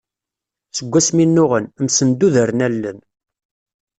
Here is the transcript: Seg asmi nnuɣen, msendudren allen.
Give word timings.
Seg 0.77 0.93
asmi 0.99 1.25
nnuɣen, 1.27 1.65
msendudren 1.83 2.59
allen. 2.67 2.99